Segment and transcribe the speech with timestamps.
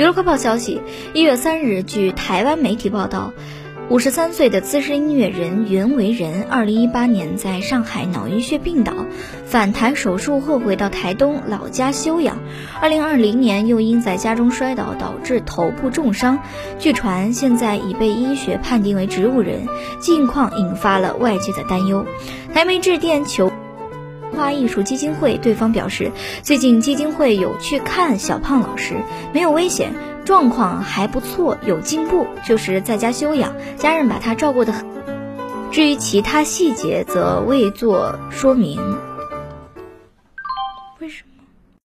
[0.00, 0.80] 娱乐快报消息：
[1.12, 3.34] 一月三日，据台湾媒体报道，
[3.90, 8.94] 五十三岁的资深音乐人袁惟仁，二零一八年在上海脑溢血病倒，
[9.44, 12.38] 返台手术后回到台东老家休养。
[12.80, 16.38] 二零二零年又因在家中摔倒导致头部重伤，
[16.78, 19.66] 据传现在已被医学判定为植物人，
[20.00, 22.06] 近况引发了外界的担忧。
[22.54, 23.52] 台媒致电求。
[24.34, 26.12] 花艺术基金会对方表示
[26.42, 28.94] 最近基金会有去看小胖老师
[29.32, 29.92] 没有危险
[30.24, 34.86] 状况还不错有进步就是在家休养家人把他照顾得很。
[35.72, 38.80] 至于其他细节则未做说明。
[40.98, 41.39] 为什么？